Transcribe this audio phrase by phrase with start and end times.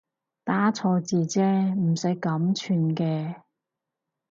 [0.43, 3.35] 打錯字啫唔使咁串嘅